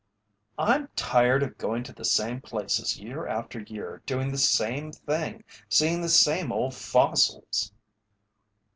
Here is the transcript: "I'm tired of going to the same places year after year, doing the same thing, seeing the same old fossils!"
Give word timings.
"I'm 0.57 0.87
tired 0.95 1.43
of 1.43 1.59
going 1.59 1.83
to 1.83 1.93
the 1.93 2.05
same 2.05 2.41
places 2.41 2.97
year 2.97 3.27
after 3.27 3.59
year, 3.61 4.01
doing 4.07 4.31
the 4.31 4.37
same 4.39 4.91
thing, 4.91 5.43
seeing 5.69 6.01
the 6.01 6.09
same 6.09 6.51
old 6.51 6.73
fossils!" 6.73 7.71